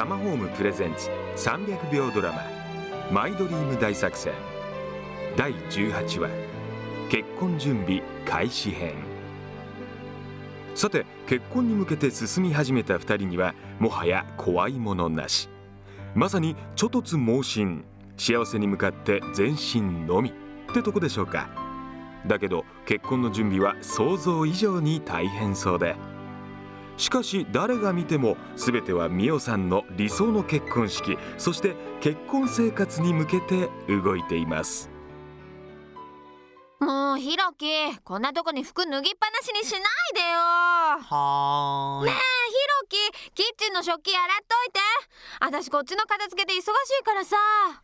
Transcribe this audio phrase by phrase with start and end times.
[0.00, 2.40] タマホームプレゼンツ300秒ドラマ
[3.12, 4.32] 「マイドリーム大作戦」
[5.36, 6.30] 第18話
[7.10, 8.94] 「結婚準備開始編」
[10.74, 15.50] さて結婚に向けて進み始めた2人にはもはや怖いものなし
[16.14, 17.84] まさにちょ突猛進
[18.16, 20.32] 幸せに向かって前進のみっ
[20.72, 21.50] てとこでしょうか
[22.26, 25.94] だけど結婚の準備は想像以上に大変そうで
[27.00, 34.90] しかし誰が見ても全ては美桜さんの理想の結婚式そして結婚生活に向けて動いています
[36.78, 39.82] もうひろきこんなとこに服脱ぎっぱなしにしない
[40.14, 42.10] でよはーい。
[42.10, 42.16] ねえ
[42.50, 42.54] ひ
[43.08, 44.80] ろきキッチンの食器洗っといて
[45.40, 46.62] 私こっちの片付けで忙し
[47.00, 47.36] いからさ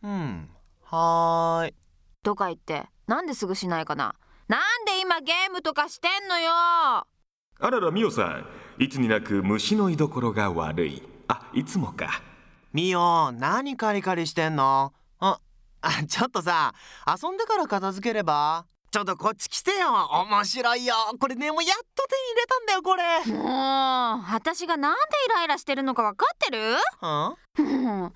[0.03, 0.49] うん。
[0.83, 1.73] はーい。
[2.21, 4.13] とか言ってなんですぐしないかな
[4.47, 6.51] なんで今ゲームとかしてんのよ
[7.59, 8.45] あらら美桜さん。
[8.83, 11.01] いつになく虫の居所が悪い。
[11.27, 12.21] あいつもか。
[12.71, 14.93] みお、何カリカリしてんの？
[15.19, 15.39] あ、
[15.81, 16.75] あ、ちょっとさ、
[17.07, 18.67] 遊んでから片付ければ？
[18.91, 19.87] ちょっとこっち来てよ。
[20.29, 20.93] 面白いよ。
[21.19, 23.03] これね、もうやっと手に入れたんだよ、これ。
[23.33, 26.75] もう私がなんでイライラしてるのか分かってる？
[26.75, 26.77] ん？
[27.63, 28.11] なん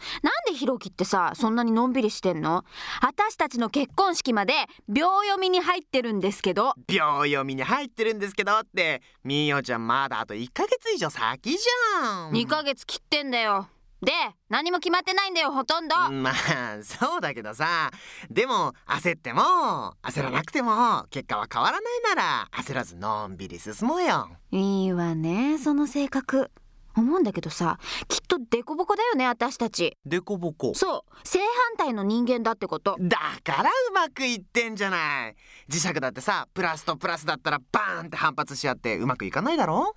[0.45, 2.64] でひろきってさそんなにのんびりしてんの？
[3.02, 4.53] 私たちの結婚式まで
[4.88, 6.73] 秒読みに入ってるんですけど。
[6.88, 9.02] 秒読みに入ってるんですけどって。
[9.23, 12.31] みおちゃんまだあと1ヶ月以上先じゃん。
[12.31, 13.67] 2ヶ月切ってんだよ。
[14.02, 14.11] で
[14.50, 15.95] 何も決まってないんだよほとんど。
[16.11, 16.33] まあ
[16.81, 17.92] そうだけどさ。
[18.31, 24.28] でも焦っても焦らなくても結果は変わらないなら焦らずのんびり進もうよ。
[24.50, 26.50] いいわねその性格
[26.95, 29.97] 思うんだけどさきっとデコボコだよね私たち。
[30.06, 31.28] でこぼこそう。
[31.28, 32.98] 正反対の人間だってこと。
[33.00, 35.36] だからうまくいってんじゃない。
[35.70, 39.95] 磁石だってさプラスとプラスだったらバーンって反発し合ってうまくいかないだろ？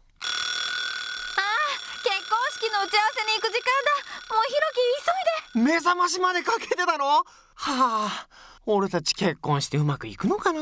[2.02, 3.90] 結婚式の打ち合わせに行く時間だ。
[4.34, 4.80] もうひろき
[5.54, 5.72] 急いで。
[5.72, 7.24] 目覚ましまでかけてたのは
[7.56, 8.26] あ
[8.66, 10.60] 俺たち結婚してうまくいくのかな？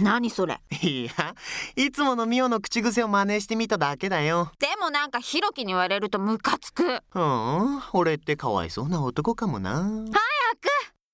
[0.00, 0.60] 何それ？
[0.82, 1.34] いや
[1.76, 4.50] いつものミオの口癖を真似してみただけだよ。
[4.58, 7.00] でもなんかひろきに言われるとムカつく。
[7.14, 9.82] うん俺ってかわいそうな男かもな。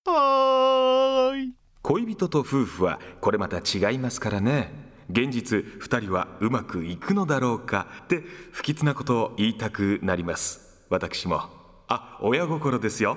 [0.07, 1.55] 早はーい。
[1.83, 4.89] 恋人と夫婦はこれまた違いますからね。
[5.11, 7.87] 現実2人はうまくいくのだろうか。
[8.05, 10.85] って不吉なことを言いたくなります。
[10.91, 11.43] 私も。
[11.89, 13.17] あ親心ですよ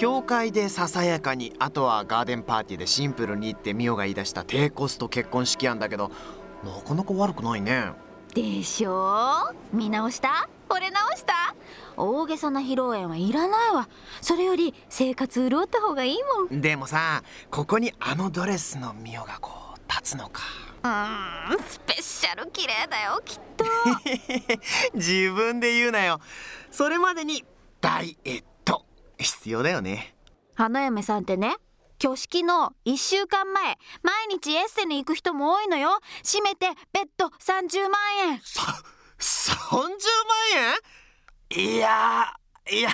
[0.00, 6.10] 教会でささやかにあとはガーデンパーティーでシンプルにってミオが言い出した低コスト結婚式案だけど
[6.64, 7.92] なかなか悪くないね。
[8.34, 9.52] でしょ？
[9.74, 10.48] 見直した？
[10.70, 11.54] 惚れ直した？
[11.98, 13.90] 大げさな披露宴はいらないわ。
[14.22, 16.18] それより生活潤った方がいい
[16.50, 16.62] もん。
[16.62, 20.40] でもさここにあのドレスのミオがこう立つのか。
[20.82, 23.66] うーんスペシャル綺麗だよきっと。
[24.96, 26.20] 自分で言うなよ。
[26.70, 27.44] それまでに
[27.82, 28.49] ダイエット
[29.22, 30.14] 必要だよね。
[30.54, 31.56] 花嫁さんってね
[32.02, 35.90] 挙式の1週間前毎日エッセに行く人も多いのよ。
[36.22, 38.40] 締めてベッド30万円。
[38.40, 38.62] さ
[39.18, 39.98] 30万
[41.52, 41.74] 円？
[41.74, 42.32] いや
[42.70, 42.90] いや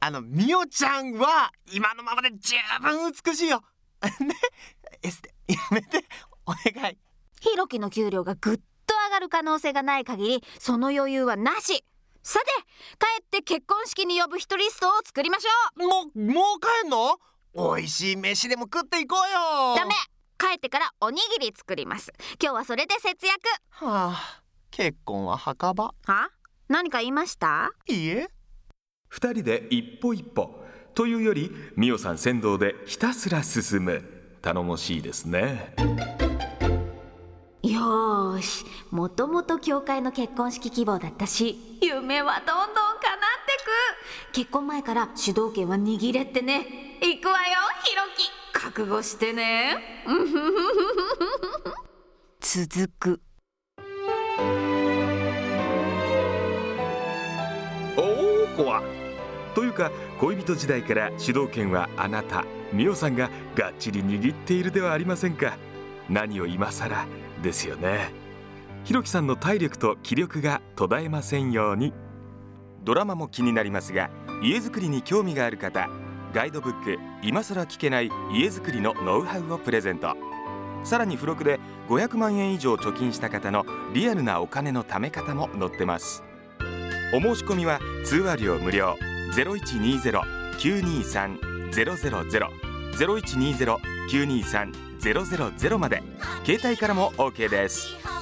[0.00, 3.62] あのミオちゃんは今のままで十分美しいよ。
[4.20, 4.34] ね？
[5.02, 6.04] エステやめて。
[6.46, 6.98] お願い。
[7.40, 11.84] ひろきの給料がぐっと上がる可能性がない限りその余裕はなし
[12.26, 12.46] さて
[12.98, 17.18] 帰って結婚式に呼ぶ人リストを作りましょもうもう帰んの？
[17.54, 19.74] 美味しい飯でも食っていこうよ。
[19.74, 19.92] うダメ。
[20.38, 22.12] 帰ってからおにぎり作ります。
[22.42, 23.42] 今日はそれで節約。
[23.68, 25.94] はあ結婚は墓場？
[26.06, 26.30] は？
[26.68, 27.70] 何か言いました？
[27.86, 28.28] いいえ。
[29.12, 30.64] 2人で一歩一歩。
[30.94, 34.02] というより美桜さん先導でひたすら進む。
[34.40, 35.74] 頼もしいですね。
[37.62, 38.64] よーし
[38.94, 42.66] もともと教会の結婚式希望だったし夢はどんどん叶っ
[43.44, 43.52] て
[44.30, 44.32] く。
[44.32, 46.64] 結婚前から主導権は握れってね。
[47.02, 47.44] 行くわよ
[47.82, 50.04] ひろき覚悟してね。
[52.38, 53.20] 続く。
[57.96, 58.80] おお怖
[59.56, 59.90] というか
[60.20, 65.58] 恋人時代から主導権はあなた美桜さんががっちり握っているではありませんか。
[66.08, 67.08] 何を今更
[67.42, 68.22] ですよね
[68.84, 71.94] ひろきさんの体力と気力が途絶えませんように。
[72.84, 74.10] ドラマも気になりますが
[74.42, 75.88] 家づくりに興味がある方
[76.34, 80.14] ガイドブック今更聞けない家づくりのノウハウをプレゼント。
[80.84, 81.58] さらに付録で
[81.88, 83.64] 500万円以上貯金した方の
[83.94, 86.22] リアルなお金の貯め方も載ってます。
[87.14, 88.96] お申し込みは通話料無料。
[89.32, 91.38] 0120-923-000
[92.92, 96.02] 0120-923-000まで。
[96.44, 98.13] 携帯からも OK です。